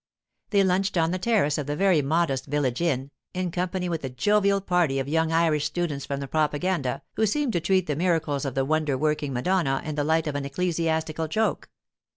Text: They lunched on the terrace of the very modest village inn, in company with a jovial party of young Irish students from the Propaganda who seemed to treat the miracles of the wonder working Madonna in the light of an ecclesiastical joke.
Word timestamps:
They 0.49 0.63
lunched 0.63 0.97
on 0.97 1.11
the 1.11 1.19
terrace 1.19 1.59
of 1.59 1.67
the 1.67 1.75
very 1.75 2.01
modest 2.01 2.47
village 2.47 2.81
inn, 2.81 3.11
in 3.35 3.51
company 3.51 3.87
with 3.87 4.03
a 4.03 4.09
jovial 4.09 4.59
party 4.59 4.97
of 4.97 5.07
young 5.07 5.31
Irish 5.31 5.65
students 5.65 6.07
from 6.07 6.19
the 6.19 6.27
Propaganda 6.27 7.03
who 7.17 7.27
seemed 7.27 7.53
to 7.53 7.61
treat 7.61 7.85
the 7.85 7.95
miracles 7.95 8.43
of 8.43 8.55
the 8.55 8.65
wonder 8.65 8.97
working 8.97 9.31
Madonna 9.31 9.79
in 9.85 9.93
the 9.93 10.03
light 10.03 10.25
of 10.25 10.33
an 10.33 10.43
ecclesiastical 10.45 11.27
joke. 11.27 11.69